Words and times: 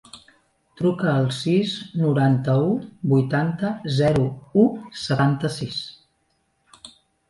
Truca 0.79 1.11
al 1.15 1.29
sis, 1.39 1.75
noranta-u, 2.05 2.73
vuitanta, 3.13 3.73
zero, 4.01 4.29
u, 4.67 4.69
setanta-sis. 5.07 5.83